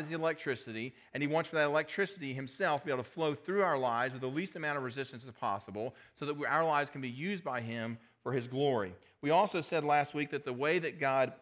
[0.00, 3.34] is the electricity, and He wants for that electricity Himself to be able to flow
[3.34, 6.90] through our lives with the least amount of resistance as possible so that our lives
[6.90, 8.94] can be used by Him for His glory.
[9.22, 11.32] We also said last week that the way that God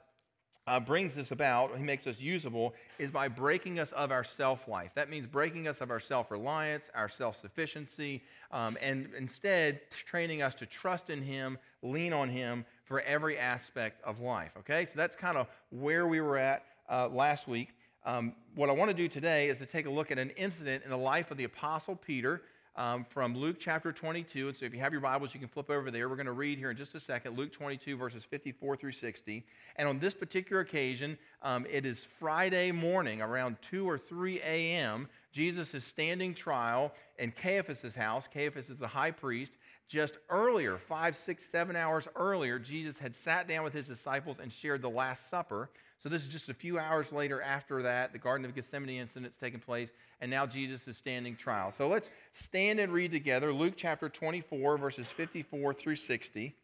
[0.67, 4.67] uh, brings this about, he makes us usable, is by breaking us of our self
[4.67, 4.93] life.
[4.95, 10.43] That means breaking us of our self reliance, our self sufficiency, um, and instead training
[10.43, 14.53] us to trust in him, lean on him for every aspect of life.
[14.59, 14.87] Okay?
[14.87, 17.71] So that's kind of where we were at uh, last week.
[18.07, 20.85] Um, what I want to do today is to take a look at an incident
[20.85, 22.43] in the life of the Apostle Peter
[22.77, 24.49] um, from Luke chapter 22.
[24.49, 26.11] And so if you have your Bibles, you can flip over there.
[26.11, 29.43] We're going to read here in just a second Luke 22, verses 54 through 60.
[29.77, 35.09] And on this particular occasion, um, it is Friday morning around 2 or 3 a.m.
[35.33, 38.29] Jesus is standing trial in Caiaphas' house.
[38.31, 39.57] Caiaphas is the high priest.
[39.89, 44.53] Just earlier, five, six, seven hours earlier, Jesus had sat down with his disciples and
[44.53, 45.69] shared the Last Supper.
[46.03, 48.13] So this is just a few hours later after that.
[48.13, 51.71] The Garden of Gethsemane incident's taken place, and now Jesus is standing trial.
[51.71, 56.55] So let's stand and read together Luke chapter 24, verses 54 through 60.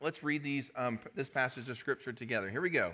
[0.00, 2.50] Let's read these, um, this passage of Scripture together.
[2.50, 2.92] Here we go.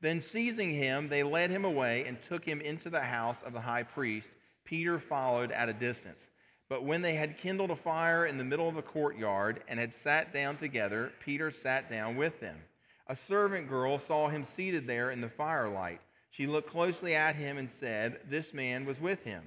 [0.00, 3.60] Then seizing him, they led him away and took him into the house of the
[3.60, 4.30] high priest.
[4.64, 6.28] Peter followed at a distance.
[6.68, 9.92] But when they had kindled a fire in the middle of the courtyard and had
[9.92, 12.58] sat down together, Peter sat down with them.
[13.08, 16.00] A servant girl saw him seated there in the firelight.
[16.30, 19.42] She looked closely at him and said, This man was with him.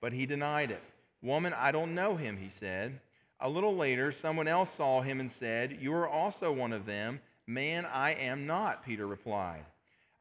[0.00, 0.82] But he denied it.
[1.22, 2.98] Woman, I don't know him, he said.
[3.40, 7.20] A little later, someone else saw him and said, You are also one of them.
[7.46, 9.64] Man, I am not, Peter replied.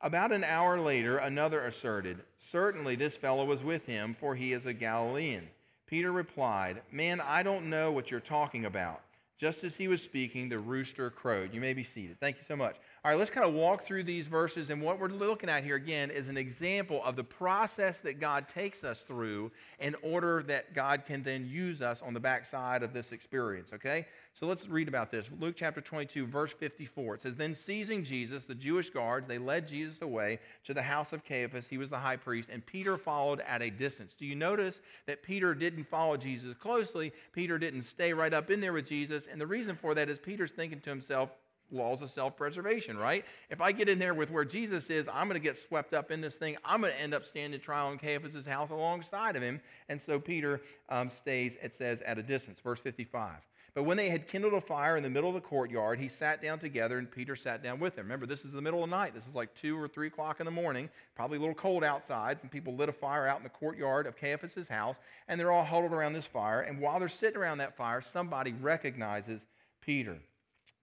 [0.01, 4.65] About an hour later, another asserted, Certainly this fellow was with him, for he is
[4.65, 5.47] a Galilean.
[5.93, 9.01] Peter replied, Man, I don't know what you're talking about.
[9.37, 11.53] Just as he was speaking, the rooster crowed.
[11.53, 12.19] You may be seated.
[12.19, 12.77] Thank you so much.
[13.05, 14.69] All right, let's kind of walk through these verses.
[14.69, 18.47] And what we're looking at here again is an example of the process that God
[18.47, 19.51] takes us through
[19.81, 24.07] in order that God can then use us on the backside of this experience, okay?
[24.39, 25.29] So let's read about this.
[25.37, 27.15] Luke chapter 22, verse 54.
[27.15, 31.11] It says, Then seizing Jesus, the Jewish guards, they led Jesus away to the house
[31.11, 31.67] of Caiaphas.
[31.67, 34.13] He was the high priest, and Peter followed at a distance.
[34.17, 37.11] Do you notice that Peter didn't follow Jesus closely?
[37.33, 39.27] Peter didn't stay right up in there with Jesus.
[39.29, 41.31] And the reason for that is Peter's thinking to himself,
[41.73, 43.25] laws of self preservation, right?
[43.49, 46.11] If I get in there with where Jesus is, I'm going to get swept up
[46.11, 46.57] in this thing.
[46.63, 49.59] I'm going to end up standing trial in Caiaphas' house alongside of him.
[49.89, 52.59] And so Peter um, stays, it says, at a distance.
[52.59, 53.33] Verse 55.
[53.75, 56.43] But when they had kindled a fire in the middle of the courtyard, he sat
[56.43, 58.05] down together, and Peter sat down with him.
[58.05, 59.15] Remember, this is the middle of the night.
[59.15, 62.39] This is like 2 or 3 o'clock in the morning, probably a little cold outside.
[62.39, 64.97] Some people lit a fire out in the courtyard of Caiaphas' house,
[65.27, 66.61] and they're all huddled around this fire.
[66.61, 69.41] And while they're sitting around that fire, somebody recognizes
[69.81, 70.19] Peter.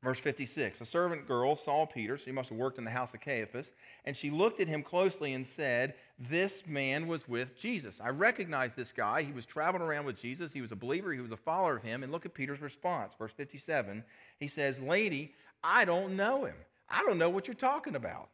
[0.02, 3.20] Verse 56 A servant girl saw Peter, she must have worked in the house of
[3.20, 3.72] Caiaphas,
[4.06, 8.00] and she looked at him closely and said, This man was with Jesus.
[8.02, 9.22] I recognize this guy.
[9.22, 10.52] He was traveling around with Jesus.
[10.52, 11.12] He was a believer.
[11.12, 12.02] He was a follower of him.
[12.02, 13.12] And look at Peter's response.
[13.18, 14.02] Verse 57
[14.38, 16.56] He says, Lady, I don't know him.
[16.88, 18.30] I don't know what you're talking about.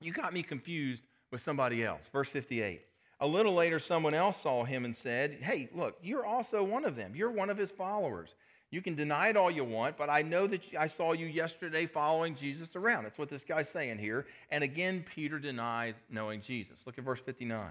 [0.00, 2.08] You got me confused with somebody else.
[2.12, 2.82] Verse 58.
[3.20, 6.96] A little later, someone else saw him and said, Hey, look, you're also one of
[6.96, 7.14] them.
[7.14, 8.34] You're one of his followers.
[8.70, 11.86] You can deny it all you want, but I know that I saw you yesterday
[11.86, 13.04] following Jesus around.
[13.04, 14.26] That's what this guy's saying here.
[14.50, 16.78] And again, Peter denies knowing Jesus.
[16.86, 17.70] Look at verse 59.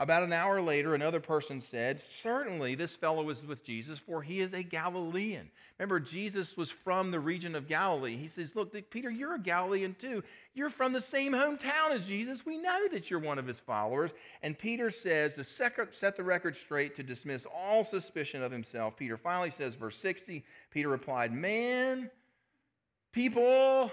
[0.00, 4.38] About an hour later, another person said, Certainly this fellow is with Jesus, for he
[4.38, 5.50] is a Galilean.
[5.76, 8.16] Remember, Jesus was from the region of Galilee.
[8.16, 10.22] He says, Look, Peter, you're a Galilean too.
[10.54, 12.46] You're from the same hometown as Jesus.
[12.46, 14.12] We know that you're one of his followers.
[14.42, 19.16] And Peter says, to set the record straight to dismiss all suspicion of himself, Peter
[19.16, 22.08] finally says, verse 60, Peter replied, Man,
[23.12, 23.90] people,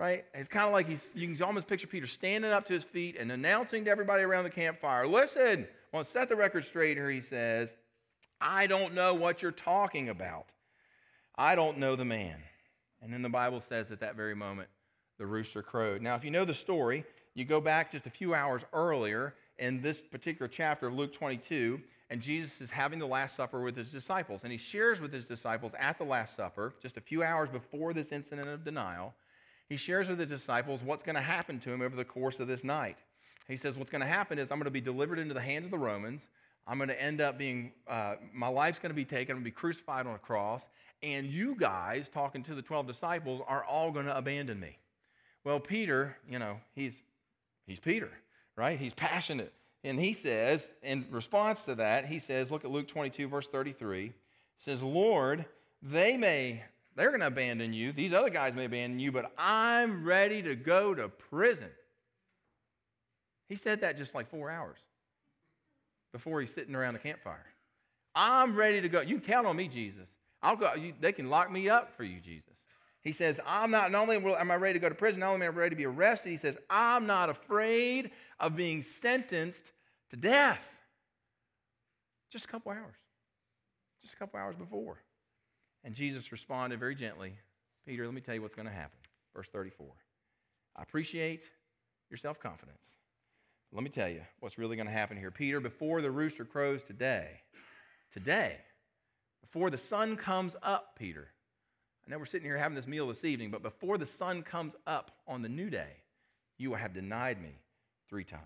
[0.00, 0.24] right?
[0.32, 3.18] It's kind of like he's, you can almost picture Peter standing up to his feet
[3.20, 6.96] and announcing to everybody around the campfire, listen, I want to set the record straight
[6.96, 7.74] here, he says,
[8.40, 10.46] I don't know what you're talking about.
[11.36, 12.36] I don't know the man.
[13.02, 14.70] And then the Bible says at that very moment,
[15.18, 16.00] the rooster crowed.
[16.00, 19.82] Now, if you know the story, you go back just a few hours earlier in
[19.82, 21.78] this particular chapter of Luke 22,
[22.08, 24.44] and Jesus is having the Last Supper with his disciples.
[24.44, 27.92] And he shares with his disciples at the Last Supper, just a few hours before
[27.92, 29.14] this incident of denial,
[29.70, 32.48] he shares with the disciples what's going to happen to him over the course of
[32.48, 32.98] this night.
[33.46, 35.64] He says, What's going to happen is I'm going to be delivered into the hands
[35.64, 36.26] of the Romans.
[36.66, 39.32] I'm going to end up being, uh, my life's going to be taken.
[39.32, 40.66] I'm going to be crucified on a cross.
[41.04, 44.76] And you guys, talking to the 12 disciples, are all going to abandon me.
[45.44, 47.02] Well, Peter, you know, he's,
[47.66, 48.10] he's Peter,
[48.56, 48.78] right?
[48.78, 49.52] He's passionate.
[49.84, 54.12] And he says, in response to that, he says, look at Luke 22, verse 33.
[54.58, 55.46] says, Lord,
[55.80, 56.62] they may
[56.96, 57.92] they're going to abandon you.
[57.92, 61.70] These other guys may abandon you, but I'm ready to go to prison.
[63.48, 64.78] He said that just like four hours
[66.12, 67.46] before he's sitting around the campfire.
[68.14, 69.00] I'm ready to go.
[69.00, 70.08] You count on me, Jesus.
[70.42, 70.74] I'll go.
[70.74, 72.54] You, they can lock me up for you, Jesus.
[73.02, 75.46] He says, I'm not, not only am I ready to go to prison, not only
[75.46, 79.72] am I ready to be arrested, he says, I'm not afraid of being sentenced
[80.10, 80.60] to death.
[82.30, 82.96] Just a couple hours.
[84.02, 84.98] Just a couple hours before.
[85.84, 87.34] And Jesus responded very gently
[87.86, 88.98] Peter, let me tell you what's going to happen.
[89.34, 89.86] Verse 34.
[90.76, 91.42] I appreciate
[92.10, 92.84] your self confidence.
[93.72, 95.30] Let me tell you what's really going to happen here.
[95.30, 97.28] Peter, before the rooster crows today,
[98.12, 98.56] today,
[99.40, 101.28] before the sun comes up, Peter,
[102.06, 104.74] I know we're sitting here having this meal this evening, but before the sun comes
[104.86, 105.96] up on the new day,
[106.58, 107.58] you will have denied me
[108.08, 108.42] three times.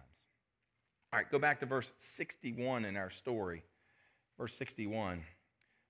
[1.12, 3.62] All right, go back to verse 61 in our story.
[4.38, 5.22] Verse 61.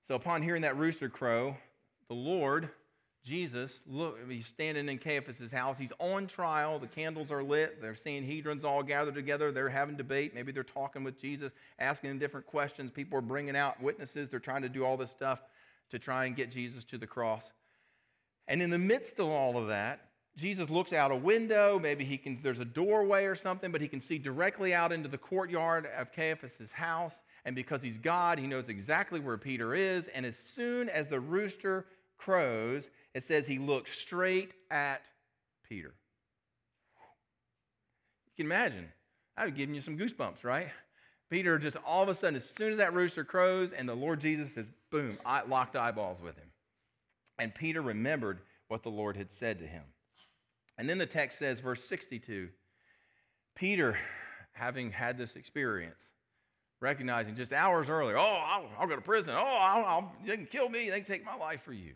[0.07, 1.57] So upon hearing that rooster crow,
[2.09, 2.69] the Lord,
[3.25, 5.79] Jesus, look, he's standing in Caiaphas' house.
[5.79, 6.79] He's on trial.
[6.79, 7.81] The candles are lit.
[7.81, 9.51] They're seeing Sanhedrins all gathered together.
[9.51, 10.35] They're having debate.
[10.35, 12.91] Maybe they're talking with Jesus, asking him different questions.
[12.91, 14.29] People are bringing out witnesses.
[14.29, 15.41] They're trying to do all this stuff
[15.91, 17.45] to try and get Jesus to the cross.
[18.47, 20.01] And in the midst of all of that,
[20.37, 21.79] Jesus looks out a window.
[21.79, 25.09] Maybe he can, there's a doorway or something, but he can see directly out into
[25.09, 27.15] the courtyard of Caiaphas' house.
[27.45, 30.07] And because he's God, he knows exactly where Peter is.
[30.09, 31.87] And as soon as the rooster
[32.17, 35.03] crows, it says he looked straight at
[35.69, 35.95] Peter.
[38.27, 38.89] You can imagine.
[39.37, 40.69] I would give you some goosebumps, right?
[41.31, 44.21] Peter just all of a sudden, as soon as that rooster crows, and the Lord
[44.21, 46.49] Jesus says, boom, I locked eyeballs with him.
[47.39, 48.39] And Peter remembered
[48.69, 49.83] what the Lord had said to him.
[50.79, 52.49] And then the text says, verse 62
[53.55, 53.97] Peter,
[54.53, 56.01] having had this experience,
[56.85, 59.35] recognizing just hours earlier, oh, I'll, I'll go to prison.
[59.35, 60.91] Oh, I'll, I'll, they can kill me.
[60.91, 61.95] They can take my life for you.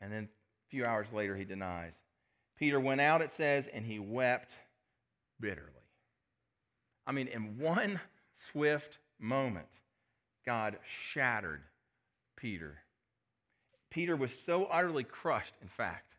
[0.00, 1.92] And then a few hours later, he denies.
[2.56, 4.52] Peter went out, it says, and he wept
[5.40, 5.66] bitterly.
[7.06, 8.00] I mean, in one
[8.52, 9.66] swift moment,
[10.46, 10.78] God
[11.12, 11.62] shattered
[12.36, 12.78] Peter.
[13.90, 16.14] Peter was so utterly crushed, in fact,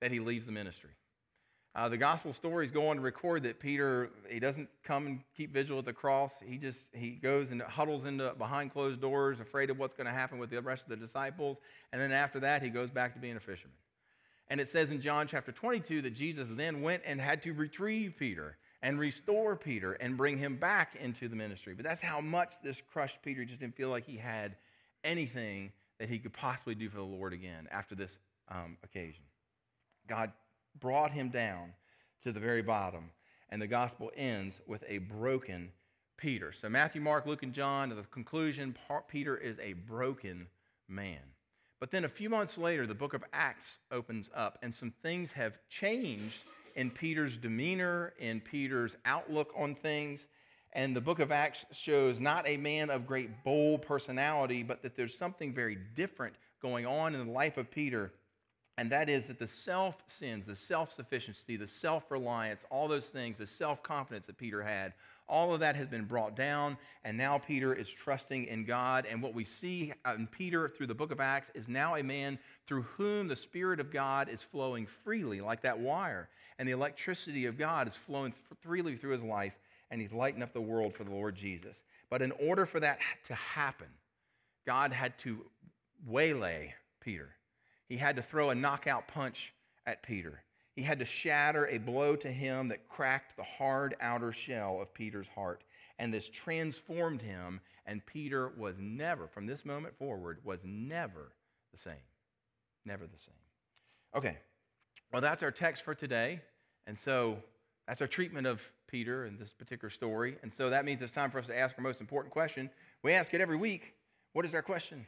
[0.00, 0.90] that he leaves the ministry.
[1.74, 5.54] Uh, the gospel stories go on to record that Peter he doesn't come and keep
[5.54, 6.32] vigil at the cross.
[6.44, 10.12] He just he goes and huddles into behind closed doors, afraid of what's going to
[10.12, 11.56] happen with the rest of the disciples.
[11.92, 13.76] And then after that, he goes back to being a fisherman.
[14.48, 18.16] And it says in John chapter 22 that Jesus then went and had to retrieve
[18.18, 21.72] Peter and restore Peter and bring him back into the ministry.
[21.72, 23.40] But that's how much this crushed Peter.
[23.40, 24.56] He just didn't feel like he had
[25.04, 28.18] anything that he could possibly do for the Lord again after this
[28.50, 29.22] um, occasion.
[30.06, 30.32] God
[30.78, 31.72] brought him down
[32.22, 33.10] to the very bottom.
[33.50, 35.70] And the gospel ends with a broken
[36.16, 36.52] Peter.
[36.52, 38.76] So, Matthew, Mark, Luke, and John, to the conclusion,
[39.08, 40.46] Peter is a broken
[40.88, 41.20] man.
[41.80, 45.32] But then a few months later, the book of Acts opens up, and some things
[45.32, 46.42] have changed
[46.76, 50.26] in Peter's demeanor, in Peter's outlook on things.
[50.74, 54.96] And the book of Acts shows not a man of great bold personality, but that
[54.96, 58.12] there's something very different going on in the life of Peter
[58.82, 63.06] and that is that the self sins, the self sufficiency, the self reliance, all those
[63.06, 64.92] things, the self confidence that Peter had,
[65.28, 66.76] all of that has been brought down.
[67.04, 69.06] And now Peter is trusting in God.
[69.08, 72.40] And what we see in Peter through the book of Acts is now a man
[72.66, 76.28] through whom the Spirit of God is flowing freely, like that wire.
[76.58, 79.54] And the electricity of God is flowing freely through his life.
[79.92, 81.84] And he's lighting up the world for the Lord Jesus.
[82.10, 83.86] But in order for that to happen,
[84.66, 85.38] God had to
[86.04, 87.36] waylay Peter.
[87.92, 89.52] He had to throw a knockout punch
[89.84, 90.40] at Peter.
[90.74, 94.94] He had to shatter a blow to him that cracked the hard outer shell of
[94.94, 95.62] Peter's heart.
[95.98, 101.32] And this transformed him, and Peter was never, from this moment forward, was never
[101.70, 101.92] the same.
[102.86, 103.34] Never the same.
[104.16, 104.38] Okay,
[105.12, 106.40] well, that's our text for today.
[106.86, 107.36] And so
[107.86, 110.38] that's our treatment of Peter in this particular story.
[110.42, 112.70] And so that means it's time for us to ask our most important question.
[113.02, 113.92] We ask it every week.
[114.32, 115.04] What is our question?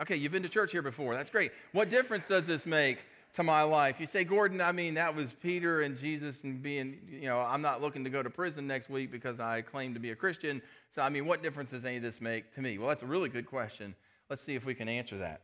[0.00, 1.14] Okay, you've been to church here before.
[1.14, 1.52] That's great.
[1.72, 3.00] What difference does this make
[3.34, 3.96] to my life?
[4.00, 7.60] You say, Gordon, I mean, that was Peter and Jesus and being, you know, I'm
[7.60, 10.62] not looking to go to prison next week because I claim to be a Christian.
[10.90, 12.78] So, I mean, what difference does any of this make to me?
[12.78, 13.94] Well, that's a really good question.
[14.30, 15.42] Let's see if we can answer that.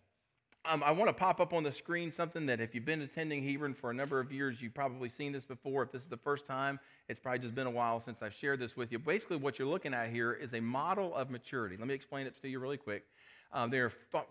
[0.65, 3.47] Um, I want to pop up on the screen something that if you've been attending
[3.47, 5.83] Hebron for a number of years, you've probably seen this before.
[5.83, 8.59] If this is the first time, it's probably just been a while since I've shared
[8.59, 8.99] this with you.
[8.99, 11.77] Basically, what you're looking at here is a model of maturity.
[11.77, 13.05] Let me explain it to you really quick.
[13.53, 14.27] Um, there are f-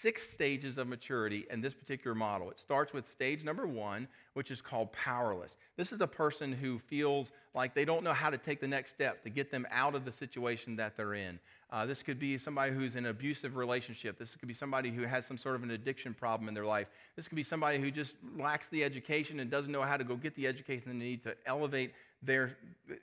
[0.00, 2.50] six stages of maturity in this particular model.
[2.50, 5.56] It starts with stage number one, which is called powerless.
[5.76, 8.90] This is a person who feels like they don't know how to take the next
[8.90, 11.38] step to get them out of the situation that they're in.
[11.72, 14.18] Uh, this could be somebody who's in an abusive relationship.
[14.18, 16.88] This could be somebody who has some sort of an addiction problem in their life.
[17.16, 20.16] This could be somebody who just lacks the education and doesn't know how to go
[20.16, 22.56] get the education they need to elevate their,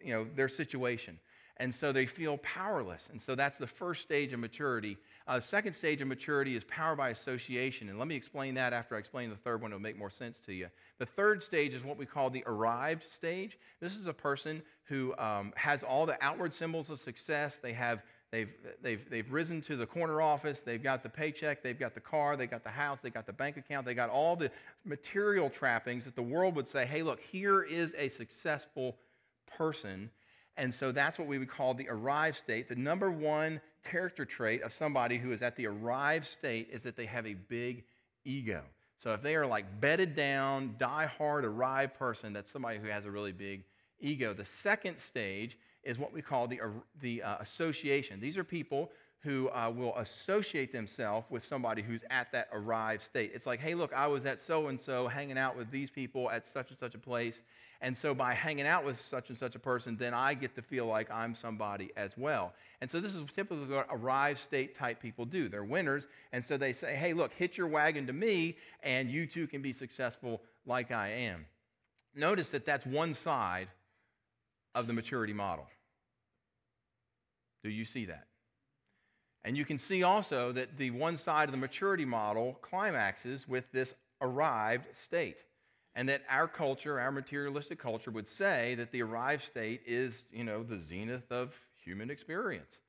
[0.03, 1.17] you know, their situation.
[1.59, 3.09] And so they feel powerless.
[3.11, 4.97] And so that's the first stage of maturity.
[5.27, 7.89] Uh, second stage of maturity is power by association.
[7.89, 9.71] And let me explain that after I explain the third one.
[9.71, 10.67] It'll make more sense to you.
[10.99, 13.57] The third stage is what we call the arrived stage.
[13.79, 17.59] This is a person who um, has all the outward symbols of success.
[17.61, 18.49] They have They've,
[18.81, 20.59] they've, they've risen to the corner office.
[20.59, 21.63] They've got the paycheck.
[21.63, 22.35] They've got the car.
[22.35, 22.99] They've got the house.
[23.01, 23.85] They've got the bank account.
[23.85, 24.51] They got all the
[24.83, 28.97] material trappings that the world would say, hey, look, here is a successful
[29.57, 30.09] person.
[30.57, 32.67] And so that's what we would call the arrived state.
[32.67, 36.95] The number one character trait of somebody who is at the arrived state is that
[36.95, 37.83] they have a big
[38.25, 38.63] ego.
[38.97, 43.05] So if they are like bedded down, die hard, arrived person, that's somebody who has
[43.05, 43.63] a really big
[43.99, 44.33] ego.
[44.33, 46.67] The second stage is what we call the, uh,
[47.01, 48.19] the uh, association.
[48.19, 48.91] These are people
[49.27, 53.31] who uh, will associate themselves with somebody who's at that arrived state.
[53.33, 56.31] It's like, hey, look, I was at so and so hanging out with these people
[56.31, 57.41] at such and such a place.
[57.81, 60.61] And so by hanging out with such and such a person, then I get to
[60.61, 62.53] feel like I'm somebody as well.
[62.79, 65.49] And so this is typically what arrived state type people do.
[65.49, 66.07] They're winners.
[66.31, 69.61] And so they say, hey, look, hit your wagon to me, and you too can
[69.61, 71.45] be successful like I am.
[72.15, 73.67] Notice that that's one side
[74.73, 75.67] of the maturity model.
[77.61, 78.27] Do you see that?
[79.47, 83.63] And you can see also that the one side of the maturity model climaxes with
[83.71, 85.37] this arrived state.
[85.95, 90.43] And that our culture, our materialistic culture, would say that the arrived state is, you
[90.43, 92.79] know, the zenith of human experience.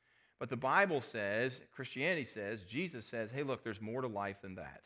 [0.40, 4.56] But the Bible says, Christianity says, Jesus says, hey, look, there's more to life than
[4.56, 4.82] that.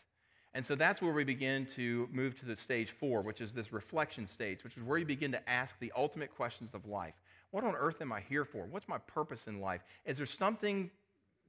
[0.53, 3.73] And so that's where we begin to move to the stage four, which is this
[3.73, 7.15] reflection stage, which is where you begin to ask the ultimate questions of life.
[7.51, 8.67] What on earth am I here for?
[8.67, 9.81] What's my purpose in life?
[10.05, 10.91] Is there something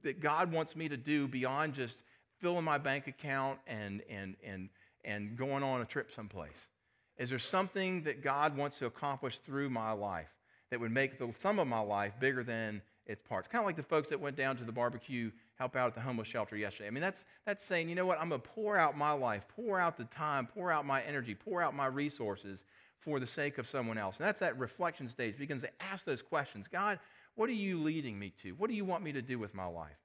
[0.04, 2.02] that God wants me to do beyond just
[2.40, 4.68] filling my bank account and, and, and,
[5.04, 6.68] and going on a trip someplace?
[7.16, 10.28] Is there something that God wants to accomplish through my life
[10.70, 13.46] that would make the sum of my life bigger than its parts?
[13.48, 16.00] Kind of like the folks that went down to the barbecue, help out at the
[16.00, 16.88] homeless shelter yesterday.
[16.88, 19.44] I mean, that's, that's saying, you know what, I'm going to pour out my life,
[19.54, 22.64] pour out the time, pour out my energy, pour out my resources
[22.98, 24.16] for the sake of someone else.
[24.16, 25.38] And that's that reflection stage.
[25.38, 26.98] Begins to ask those questions God,
[27.36, 28.52] what are you leading me to?
[28.52, 29.98] What do you want me to do with my life?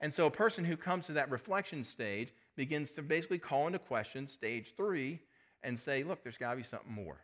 [0.00, 3.78] And so a person who comes to that reflection stage begins to basically call into
[3.78, 5.20] question stage three
[5.62, 7.18] and say, look, there's got to be something more.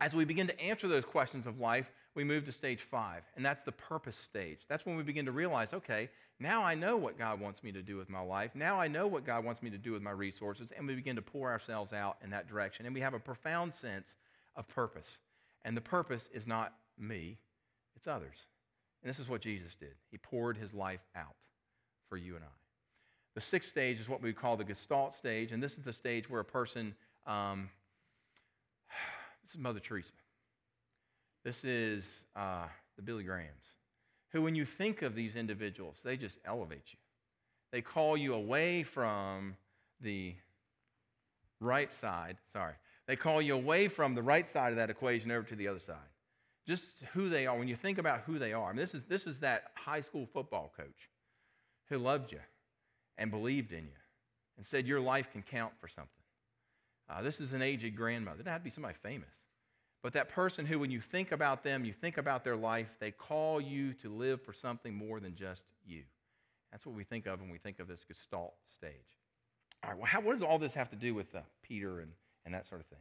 [0.00, 3.44] As we begin to answer those questions of life, we move to stage five, and
[3.44, 4.58] that's the purpose stage.
[4.68, 6.10] That's when we begin to realize, okay,
[6.40, 8.50] now I know what God wants me to do with my life.
[8.54, 11.16] Now I know what God wants me to do with my resources, and we begin
[11.16, 12.84] to pour ourselves out in that direction.
[12.84, 14.16] And we have a profound sense
[14.56, 15.06] of purpose.
[15.64, 17.38] And the purpose is not me,
[17.94, 18.36] it's others.
[19.02, 19.94] And this is what Jesus did.
[20.10, 21.34] He poured his life out
[22.08, 22.48] for you and I.
[23.34, 26.28] The sixth stage is what we call the Gestalt stage, and this is the stage
[26.28, 26.94] where a person,
[27.26, 27.70] um,
[29.42, 30.12] this is Mother Teresa.
[31.44, 32.04] This is
[32.36, 32.66] uh,
[32.96, 33.64] the Billy Grahams,
[34.30, 36.98] who, when you think of these individuals, they just elevate you.
[37.72, 39.56] They call you away from
[40.00, 40.34] the
[41.58, 42.74] right side, sorry,
[43.06, 45.80] they call you away from the right side of that equation over to the other
[45.80, 45.96] side.
[46.66, 47.56] Just who they are.
[47.58, 50.00] When you think about who they are, I mean, this is, this is that high
[50.00, 51.10] school football coach
[51.88, 52.40] who loved you
[53.18, 54.00] and believed in you
[54.56, 56.08] and said your life can count for something.
[57.10, 58.42] Uh, this is an aged grandmother.
[58.42, 59.28] To be somebody famous.
[60.02, 63.10] But that person who, when you think about them, you think about their life, they
[63.10, 66.02] call you to live for something more than just you.
[66.70, 68.90] That's what we think of when we think of this Gestalt stage.
[69.84, 72.10] All right, well, how, what does all this have to do with uh, Peter and
[72.44, 72.98] and that sort of thing.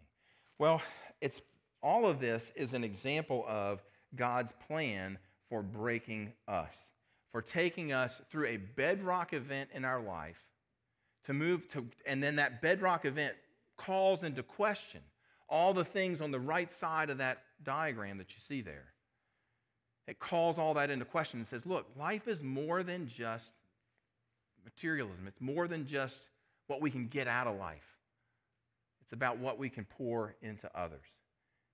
[0.57, 0.81] Well,
[1.19, 1.41] it's
[1.81, 3.81] all of this is an example of
[4.15, 5.17] God's plan
[5.49, 6.73] for breaking us,
[7.31, 10.37] for taking us through a bedrock event in our life
[11.25, 13.35] to move to, and then that bedrock event
[13.77, 15.01] calls into question
[15.49, 18.85] all the things on the right side of that diagram that you see there.
[20.07, 23.51] It calls all that into question and says, look, life is more than just
[24.63, 26.27] materialism, it's more than just
[26.67, 27.97] what we can get out of life.
[29.01, 30.99] It's about what we can pour into others.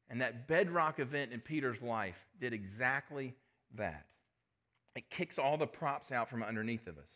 [0.10, 3.36] And that bedrock event in Peter's life did exactly
[3.76, 4.06] that.
[4.96, 7.10] It kicks all the props out from underneath of us.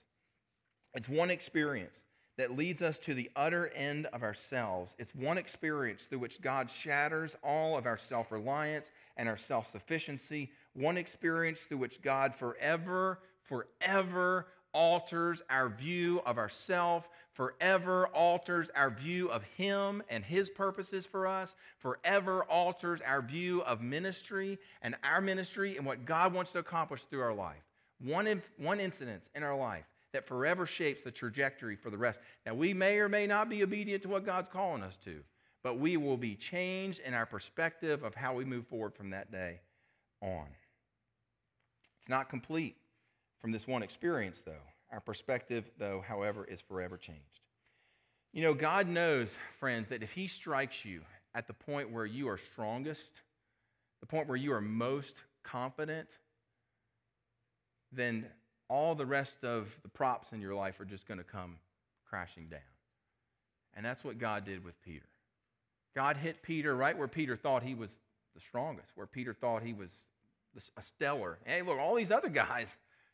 [0.93, 2.03] It's one experience
[2.37, 4.95] that leads us to the utter end of ourselves.
[4.97, 9.71] It's one experience through which God shatters all of our self reliance and our self
[9.71, 10.51] sufficiency.
[10.73, 18.89] One experience through which God forever, forever alters our view of ourself, forever alters our
[18.89, 24.95] view of Him and His purposes for us, forever alters our view of ministry and
[25.03, 27.63] our ministry and what God wants to accomplish through our life.
[27.99, 32.19] One, one incident in our life that forever shapes the trajectory for the rest.
[32.45, 35.21] Now, we may or may not be obedient to what God's calling us to,
[35.63, 39.31] but we will be changed in our perspective of how we move forward from that
[39.31, 39.59] day
[40.21, 40.47] on.
[41.99, 42.75] It's not complete
[43.39, 44.51] from this one experience, though.
[44.91, 47.39] Our perspective, though, however, is forever changed.
[48.33, 49.29] You know, God knows,
[49.59, 51.01] friends, that if He strikes you
[51.33, 53.21] at the point where you are strongest,
[54.01, 56.07] the point where you are most confident,
[57.91, 58.25] then
[58.69, 61.57] all the rest of the props in your life are just going to come
[62.05, 62.59] crashing down.
[63.73, 65.05] And that's what God did with Peter.
[65.95, 67.91] God hit Peter right where Peter thought he was
[68.33, 69.89] the strongest, where Peter thought he was
[70.77, 71.37] a stellar.
[71.45, 72.67] Hey, look, all these other guys,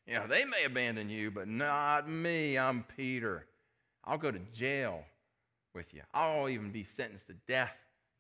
[0.08, 2.58] you know, they may abandon you, but not me.
[2.58, 3.46] I'm Peter.
[4.06, 5.04] I'll go to jail
[5.76, 6.02] with you.
[6.14, 7.76] I'll even be sentenced to death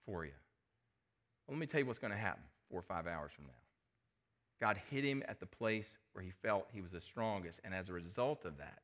[0.05, 0.31] for you.
[1.47, 3.53] Well, let me tell you what's going to happen four or five hours from now.
[4.59, 7.61] God hit him at the place where he felt he was the strongest.
[7.63, 8.79] And as a result of that,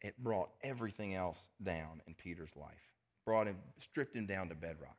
[0.00, 2.70] it brought everything else down in Peter's life,
[3.24, 4.96] brought him, stripped him down to bedrock.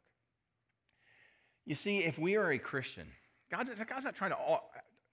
[1.65, 3.07] You see, if we are a Christian,
[3.49, 4.37] God, God's not trying to,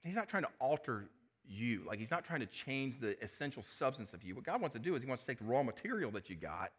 [0.02, 1.04] he's not trying to alter
[1.48, 1.82] you.
[1.86, 4.34] Like he's not trying to change the essential substance of you.
[4.34, 6.36] What God wants to do is he wants to take the raw material that you
[6.36, 6.72] got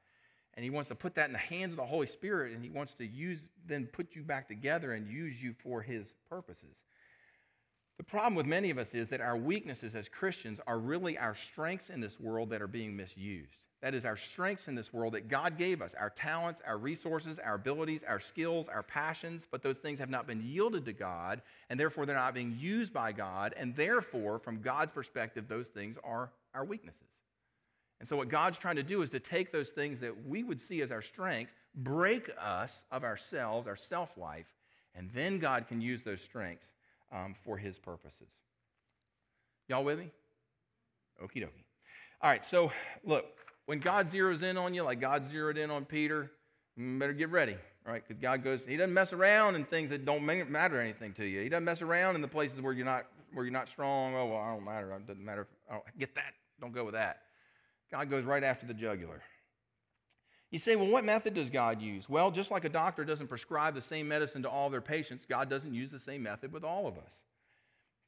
[0.56, 2.70] and he wants to put that in the hands of the Holy Spirit and he
[2.70, 6.76] wants to use, then put you back together and use you for his purposes.
[7.98, 11.36] The problem with many of us is that our weaknesses as Christians are really our
[11.36, 13.58] strengths in this world that are being misused.
[13.82, 17.38] That is, our strengths in this world that God gave us our talents, our resources,
[17.40, 21.42] our abilities, our skills, our passions, but those things have not been yielded to God,
[21.70, 25.98] and therefore they're not being used by God, and therefore, from God's perspective, those things
[26.04, 27.02] are our weaknesses.
[28.00, 30.60] And so, what God's trying to do is to take those things that we would
[30.60, 34.48] see as our strengths, break us of ourselves, our self life,
[34.96, 36.74] and then God can use those strengths
[37.12, 38.28] um, for His purposes.
[39.68, 40.12] Y'all with me?
[41.24, 41.64] Okie dokie.
[42.22, 42.72] All right, so
[43.04, 43.26] look,
[43.66, 46.32] when God zeroes in on you, like God zeroed in on Peter,
[46.78, 48.04] better get ready, right?
[48.08, 51.42] Because God goes, He doesn't mess around in things that don't matter anything to you.
[51.42, 54.16] He doesn't mess around in the places where you're not where you're not strong.
[54.16, 54.92] Oh well, I don't matter.
[54.92, 55.48] It doesn't matter.
[55.70, 56.34] I don't get that.
[56.62, 57.22] Don't go with that.
[57.92, 59.22] God goes right after the jugular.
[60.52, 62.08] You say, well, what method does God use?
[62.08, 65.50] Well, just like a doctor doesn't prescribe the same medicine to all their patients, God
[65.50, 67.14] doesn't use the same method with all of us.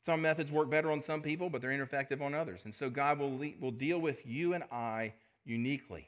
[0.06, 2.62] Some methods work better on some people, but they're ineffective on others.
[2.64, 5.14] And so God will, will deal with you and I
[5.48, 6.08] uniquely.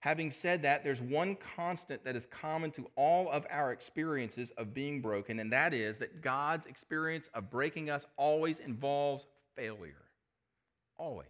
[0.00, 4.72] Having said that, there's one constant that is common to all of our experiences of
[4.72, 10.04] being broken, and that is that God's experience of breaking us always involves failure.
[10.98, 11.28] Always.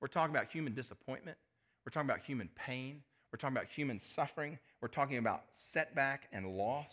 [0.00, 1.36] We're talking about human disappointment,
[1.84, 3.00] we're talking about human pain,
[3.32, 6.90] we're talking about human suffering, we're talking about setback and loss.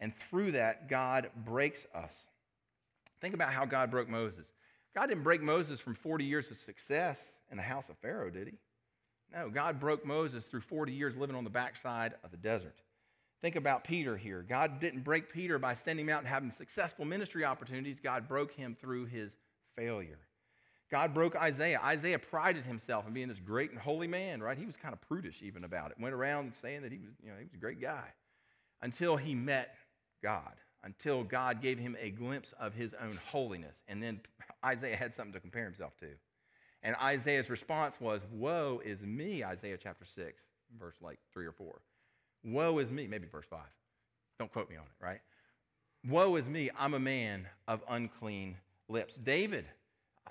[0.00, 2.14] And through that, God breaks us.
[3.20, 4.46] Think about how God broke Moses.
[4.94, 8.46] God didn't break Moses from 40 years of success in the house of Pharaoh, did
[8.46, 8.54] he?
[9.32, 12.76] No, God broke Moses through 40 years living on the backside of the desert.
[13.40, 14.44] Think about Peter here.
[14.48, 18.00] God didn't break Peter by sending him out and having successful ministry opportunities.
[18.00, 19.32] God broke him through his
[19.76, 20.18] failure.
[20.90, 21.80] God broke Isaiah.
[21.84, 24.56] Isaiah prided himself in being this great and holy man, right?
[24.56, 26.00] He was kind of prudish even about it.
[26.00, 28.06] Went around saying that he was, you know, he was a great guy
[28.82, 29.76] until he met
[30.22, 33.82] God, until God gave him a glimpse of his own holiness.
[33.86, 34.20] And then
[34.64, 36.08] Isaiah had something to compare himself to.
[36.82, 40.42] And Isaiah's response was, Woe is me, Isaiah chapter 6,
[40.78, 41.80] verse like 3 or 4.
[42.44, 43.60] Woe is me, maybe verse 5.
[44.38, 45.20] Don't quote me on it, right?
[46.08, 48.56] Woe is me, I'm a man of unclean
[48.88, 49.14] lips.
[49.24, 49.64] David,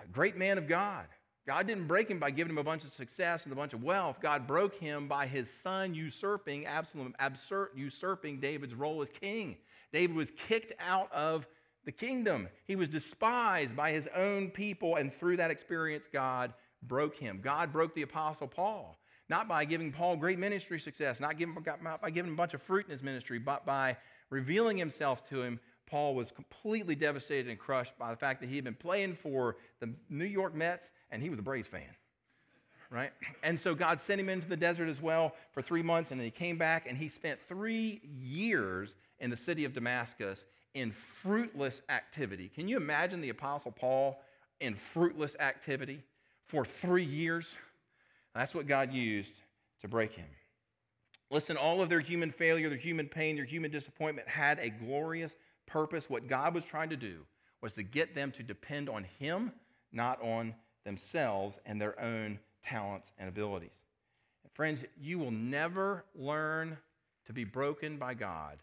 [0.01, 1.05] a great man of God.
[1.45, 3.81] God didn't break him by giving him a bunch of success and a bunch of
[3.81, 4.17] wealth.
[4.21, 9.57] God broke him by his son usurping, Absalom absurd, usurping David's role as king.
[9.93, 11.47] David was kicked out of
[11.87, 12.49] the kingdom.
[12.65, 17.39] He was despised by his own people, and through that experience, God broke him.
[17.41, 22.01] God broke the Apostle Paul, not by giving Paul great ministry success, not, giving, not
[22.01, 23.95] by giving him a bunch of fruit in his ministry, but by
[24.29, 25.61] revealing himself to him.
[25.85, 29.55] Paul was completely devastated and crushed by the fact that he had been playing for
[29.79, 31.95] the New York Mets and he was a Braves fan.
[32.89, 33.11] Right?
[33.43, 36.25] And so God sent him into the desert as well for three months, and then
[36.25, 40.43] he came back and he spent three years in the city of Damascus
[40.77, 42.51] in fruitless activity.
[42.53, 44.21] Can you imagine the Apostle Paul
[44.59, 46.03] in fruitless activity
[46.45, 47.55] for three years?
[48.35, 49.31] That's what God used
[49.81, 50.27] to break him.
[51.29, 55.35] Listen, all of their human failure, their human pain, their human disappointment had a glorious
[55.65, 56.09] purpose.
[56.09, 57.25] What God was trying to do
[57.61, 59.51] was to get them to depend on Him,
[59.91, 60.53] not on
[60.85, 63.71] themselves and their own talents and abilities.
[64.43, 66.77] And friends, you will never learn
[67.25, 68.59] to be broken by God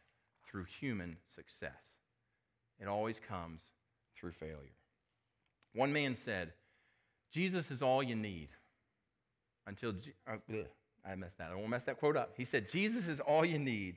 [0.47, 1.73] through human success.
[2.85, 3.63] It always comes
[4.21, 4.77] through failure.
[5.75, 6.53] One man said,
[7.33, 8.51] Jesus is all you need
[9.67, 9.95] until,
[10.29, 10.37] uh,
[11.09, 11.51] I messed that.
[11.51, 12.35] I won't mess that quote up.
[12.37, 13.97] He said, Jesus is all you need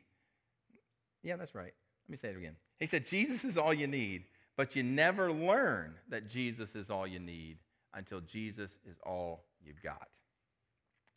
[1.24, 1.74] Yeah, that's right.
[2.08, 2.56] Let me say it again.
[2.80, 4.24] He said, Jesus is all you need,
[4.56, 7.58] but you never learn that Jesus is all you need
[7.94, 10.08] until Jesus is all you've got.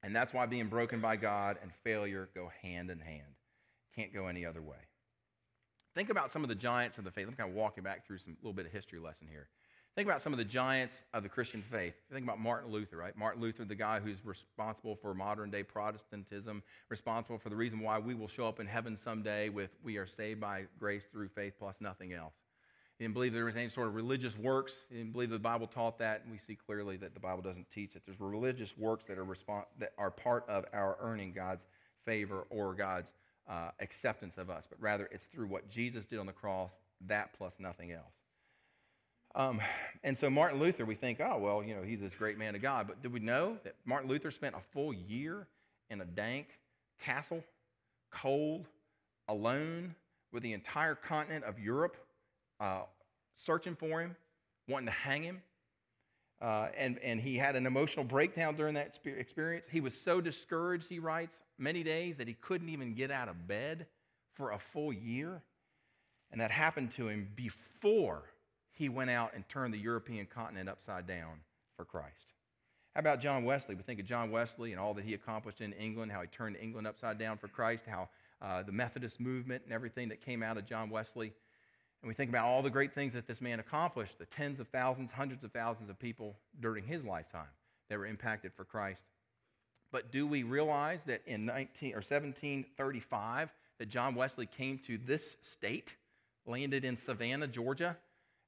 [0.03, 3.37] And that's why being broken by God and failure go hand in hand.
[3.95, 4.90] Can't go any other way.
[5.95, 7.27] Think about some of the giants of the faith.
[7.29, 9.49] I'm kind of walking back through some little bit of history lesson here.
[9.97, 11.95] Think about some of the giants of the Christian faith.
[12.13, 13.17] Think about Martin Luther, right?
[13.17, 17.99] Martin Luther, the guy who's responsible for modern day Protestantism, responsible for the reason why
[17.99, 21.55] we will show up in heaven someday with we are saved by grace through faith
[21.59, 22.35] plus nothing else.
[22.99, 24.75] He didn't believe there was any sort of religious works.
[24.91, 27.69] He didn't believe the Bible taught that, and we see clearly that the Bible doesn't
[27.71, 31.65] teach that there's religious works that are, respons- that are part of our earning God's
[32.05, 33.11] favor or God's
[33.51, 36.71] uh, acceptance of us, but rather it's through what Jesus did on the cross,
[37.09, 38.15] that plus nothing else.
[39.35, 39.61] Um,
[40.03, 42.63] and so Martin Luther, we think, oh, well, you know, he's this great man of
[42.63, 42.87] God.
[42.87, 45.47] But did we know that Martin Luther spent a full year
[45.89, 46.47] in a dank
[47.01, 47.43] castle,
[48.11, 48.67] cold,
[49.29, 49.95] alone,
[50.33, 51.97] with the entire continent of Europe
[52.61, 52.83] uh,
[53.37, 54.17] searching for him,
[54.69, 55.43] wanting to hang him?
[56.41, 59.67] Uh, and, and he had an emotional breakdown during that experience.
[59.71, 63.47] He was so discouraged, he writes, many days that he couldn't even get out of
[63.47, 63.87] bed
[64.35, 65.43] for a full year.
[66.33, 68.23] And that happened to him before
[68.73, 71.41] he went out and turned the European continent upside down
[71.77, 72.33] for Christ.
[72.95, 73.75] How about John Wesley?
[73.75, 76.57] We think of John Wesley and all that he accomplished in England, how he turned
[76.57, 78.09] England upside down for Christ, how
[78.43, 81.33] uh, the Methodist movement and everything that came out of John Wesley.
[82.03, 84.69] And we think about all the great things that this man accomplished, the tens of
[84.69, 87.49] thousands, hundreds of thousands of people during his lifetime
[87.89, 89.03] that were impacted for Christ.
[89.93, 95.37] But do we realize that in 19 or 1735 that John Wesley came to this
[95.43, 95.95] state,
[96.47, 97.97] landed in Savannah, Georgia,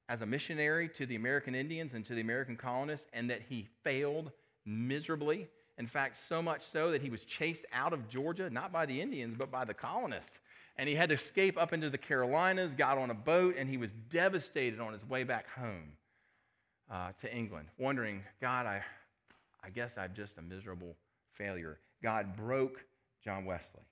[0.09, 3.67] as a missionary to the American Indians and to the American colonists, and that he
[3.83, 4.31] failed
[4.65, 5.47] miserably.
[5.77, 9.01] In fact, so much so that he was chased out of Georgia, not by the
[9.01, 10.39] Indians, but by the colonists.
[10.77, 13.77] And he had to escape up into the Carolinas, got on a boat, and he
[13.77, 15.93] was devastated on his way back home
[16.91, 18.83] uh, to England, wondering, God, I,
[19.63, 20.95] I guess I'm just a miserable
[21.33, 21.79] failure.
[22.01, 22.83] God broke
[23.23, 23.83] John Wesley.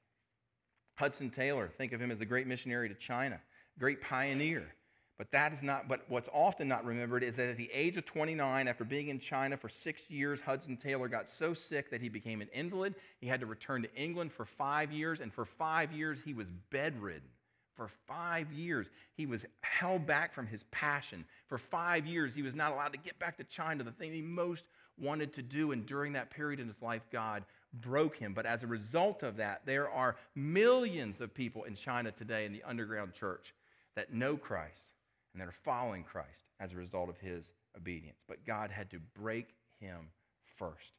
[0.96, 3.40] Hudson Taylor, think of him as the great missionary to China,
[3.80, 4.74] great pioneer.
[5.22, 8.06] But that is not, but what's often not remembered is that at the age of
[8.06, 12.10] 29, after being in China for six years, Hudson Taylor got so sick that he
[12.10, 12.96] became an invalid.
[13.20, 16.48] He had to return to England for five years, and for five years, he was
[16.72, 17.30] bedridden.
[17.76, 21.24] For five years, he was held back from his passion.
[21.46, 24.24] For five years, he was not allowed to get back to China, the thing he
[24.24, 24.66] most
[25.00, 25.72] wanted to do.
[25.72, 28.34] And during that period in his life, God broke him.
[28.34, 32.54] But as a result of that, there are millions of people in China today in
[32.54, 33.54] the underground church
[33.94, 34.86] that know Christ
[35.34, 38.20] and that are following Christ as a result of his obedience.
[38.28, 40.10] But God had to break him
[40.58, 40.94] first.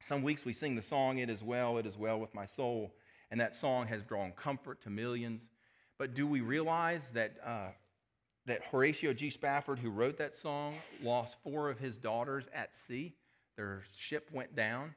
[0.00, 2.94] Some weeks we sing the song, It Is Well, It Is Well with My Soul,
[3.30, 5.42] and that song has drawn comfort to millions.
[5.98, 7.68] But do we realize that, uh,
[8.46, 9.30] that Horatio G.
[9.30, 13.14] Spafford, who wrote that song, lost four of his daughters at sea?
[13.56, 14.94] Their ship went down.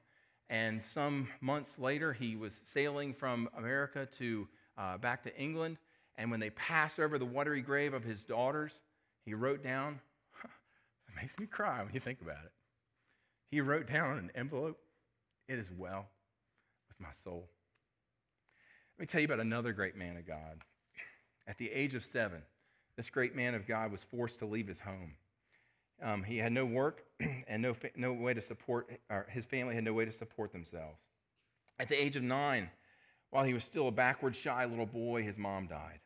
[0.49, 5.77] And some months later, he was sailing from America to uh, back to England
[6.21, 8.73] and when they passed over the watery grave of his daughters,
[9.25, 9.99] he wrote down,
[10.43, 12.51] it makes me cry when you think about it.
[13.49, 14.77] He wrote down on an envelope,
[15.49, 16.05] It is well
[16.87, 17.49] with my soul.
[18.97, 20.61] Let me tell you about another great man of God.
[21.47, 22.43] At the age of seven,
[22.97, 25.15] this great man of God was forced to leave his home.
[26.03, 27.03] Um, he had no work
[27.47, 28.91] and no, no way to support,
[29.27, 30.99] his family had no way to support themselves.
[31.79, 32.69] At the age of nine,
[33.31, 35.99] while he was still a backward, shy little boy, his mom died.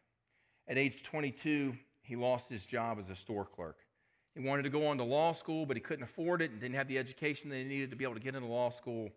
[0.68, 3.78] At age 22, he lost his job as a store clerk.
[4.36, 6.76] He wanted to go on to law school, but he couldn't afford it and didn't
[6.76, 9.10] have the education that he needed to be able to get into law school.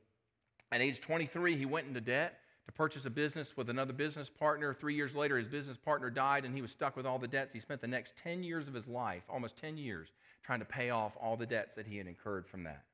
[0.71, 4.75] At age 23, he went into debt to purchase a business with another business partner.
[4.75, 7.53] Three years later, his business partner died and he was stuck with all the debts.
[7.53, 10.09] He spent the next 10 years of his life, almost 10 years,
[10.45, 12.85] trying to pay off all the debts that he had incurred from that.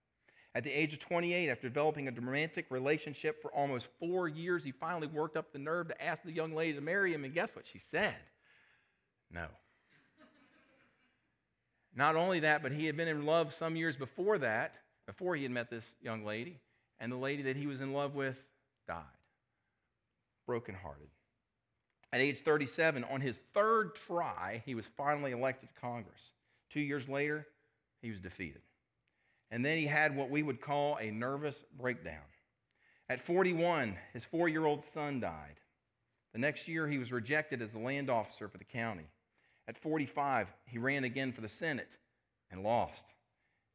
[0.55, 4.71] At the age of 28, after developing a romantic relationship for almost four years, he
[4.71, 7.51] finally worked up the nerve to ask the young lady to marry him, and guess
[7.57, 8.15] what she said?
[9.35, 9.47] No.
[11.97, 14.75] Not only that, but he had been in love some years before that,
[15.07, 16.61] before he had met this young lady,
[17.01, 18.37] and the lady that he was in love with
[18.87, 19.03] died.
[20.47, 21.09] Brokenhearted.
[22.13, 26.21] At age 37, on his third try, he was finally elected to Congress.
[26.71, 27.47] Two years later,
[28.03, 28.63] he was defeated.
[29.51, 32.23] And then he had what we would call a nervous breakdown.
[33.09, 35.61] At 41, his four year old son died.
[36.33, 39.07] The next year, he was rejected as the land officer for the county.
[39.67, 41.89] At 45, he ran again for the Senate
[42.51, 43.03] and lost.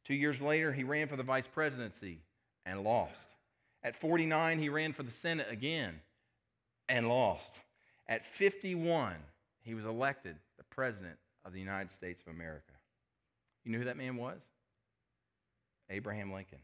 [0.04, 2.20] Two years later, he ran for the vice presidency
[2.64, 3.30] and lost.
[3.82, 6.00] At 49, he ran for the Senate again
[6.88, 7.50] and lost.
[8.08, 9.14] At 51,
[9.62, 12.72] he was elected the President of the United States of America.
[13.64, 14.40] You know who that man was?
[15.90, 16.58] Abraham Lincoln.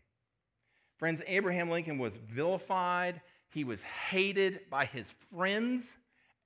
[0.98, 5.84] Friends, Abraham Lincoln was vilified, he was hated by his friends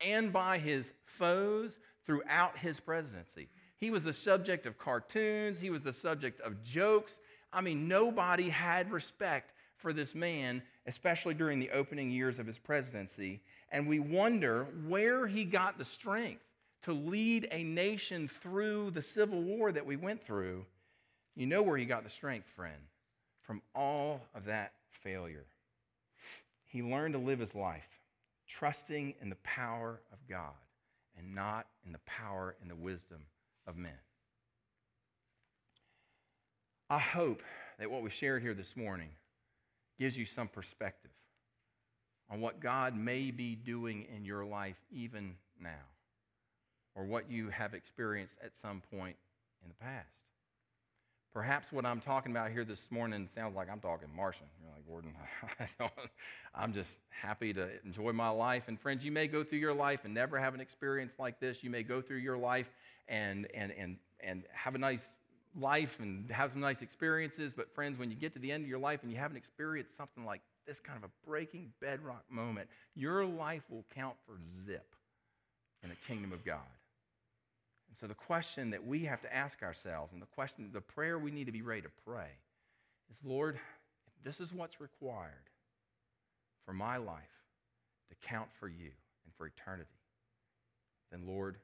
[0.01, 1.73] and by his foes
[2.07, 3.49] throughout his presidency.
[3.77, 7.19] He was the subject of cartoons, he was the subject of jokes.
[7.53, 12.59] I mean, nobody had respect for this man, especially during the opening years of his
[12.59, 13.41] presidency.
[13.73, 16.45] And we wonder where he got the strength
[16.83, 20.65] to lead a nation through the civil war that we went through.
[21.35, 22.83] You know where he got the strength, friend,
[23.43, 25.47] from all of that failure.
[26.67, 27.89] He learned to live his life
[28.47, 30.55] trusting in the power of God
[31.21, 33.21] and not in the power and the wisdom
[33.67, 33.93] of men.
[36.89, 37.43] I hope
[37.79, 39.11] that what we shared here this morning
[39.99, 41.11] gives you some perspective
[42.31, 45.87] on what God may be doing in your life even now,
[46.95, 49.17] or what you have experienced at some point
[49.63, 50.20] in the past.
[51.33, 54.47] Perhaps what I'm talking about here this morning sounds like I'm talking Martian.
[54.61, 55.15] You're like, Gordon,
[56.57, 58.65] I'm just happy to enjoy my life.
[58.67, 61.63] And friends, you may go through your life and never have an experience like this.
[61.63, 62.67] You may go through your life
[63.07, 65.05] and, and, and, and have a nice
[65.59, 67.53] life and have some nice experiences.
[67.57, 69.97] But friends, when you get to the end of your life and you haven't experienced
[69.97, 74.35] something like this kind of a breaking bedrock moment, your life will count for
[74.67, 74.97] zip
[75.85, 76.59] in the kingdom of God.
[77.91, 81.19] And so the question that we have to ask ourselves, and the question, the prayer
[81.19, 82.29] we need to be ready to pray,
[83.11, 85.51] is Lord, if this is what's required
[86.65, 87.19] for my life
[88.09, 88.91] to count for you
[89.25, 89.91] and for eternity,
[91.11, 91.57] then Lord,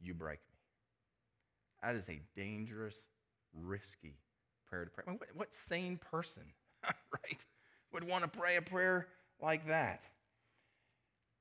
[0.00, 0.56] you break me.
[1.82, 2.96] That is a dangerous,
[3.54, 4.16] risky
[4.66, 5.04] prayer to pray.
[5.06, 6.44] I mean, what, what sane person,
[6.84, 7.44] right,
[7.92, 9.08] would want to pray a prayer
[9.42, 10.00] like that?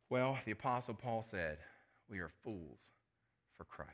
[0.10, 1.58] Well, the Apostle Paul said,
[2.10, 2.80] We are fools
[3.62, 3.92] for Christ.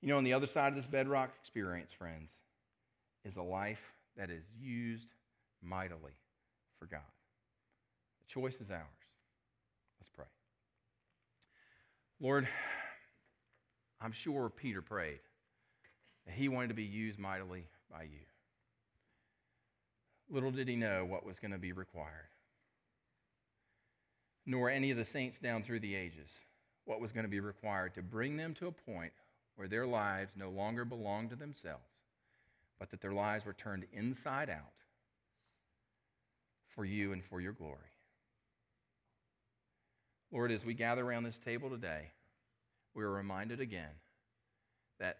[0.00, 2.32] You know, on the other side of this bedrock experience, friends,
[3.24, 5.06] is a life that is used
[5.62, 6.10] mightily
[6.80, 7.00] for God.
[8.22, 8.82] The choice is ours.
[10.00, 10.24] Let's pray.
[12.20, 12.48] Lord,
[14.00, 15.20] I'm sure Peter prayed
[16.26, 18.18] that he wanted to be used mightily by you.
[20.28, 22.30] Little did he know what was going to be required,
[24.44, 26.30] nor any of the saints down through the ages
[26.84, 29.12] what was going to be required to bring them to a point
[29.56, 31.84] where their lives no longer belonged to themselves,
[32.78, 34.72] but that their lives were turned inside out
[36.74, 37.78] for you and for your glory.
[40.32, 42.10] Lord, as we gather around this table today,
[42.94, 43.94] we are reminded again
[44.98, 45.18] that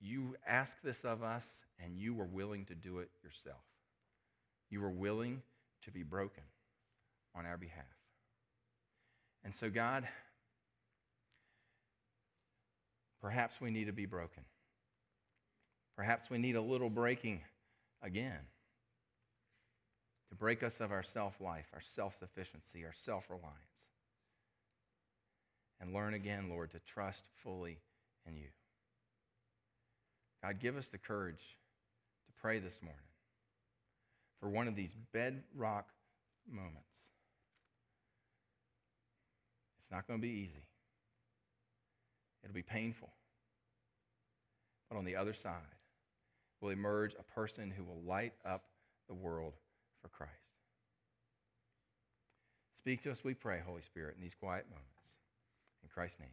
[0.00, 1.44] you ask this of us
[1.82, 3.62] and you were willing to do it yourself.
[4.70, 5.42] You were willing
[5.84, 6.42] to be broken
[7.34, 7.84] on our behalf.
[9.44, 10.08] And so, God,
[13.20, 14.42] perhaps we need to be broken.
[15.96, 17.42] Perhaps we need a little breaking
[18.02, 18.40] again
[20.30, 23.52] to break us of our self life, our self sufficiency, our self reliance.
[25.80, 27.78] And learn again, Lord, to trust fully
[28.26, 28.48] in you.
[30.42, 31.56] God, give us the courage
[32.26, 33.00] to pray this morning
[34.40, 35.86] for one of these bedrock
[36.50, 36.94] moments
[39.83, 40.66] it's not going to be easy,
[42.42, 43.10] it'll be painful.
[44.90, 45.78] But on the other side
[46.60, 48.64] will emerge a person who will light up
[49.08, 49.54] the world
[50.02, 50.32] for Christ.
[52.76, 54.90] Speak to us, we pray, Holy Spirit, in these quiet moments.
[55.82, 56.28] In Christ's name.